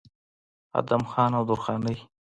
[0.79, 1.97] ادم خان او درخانۍ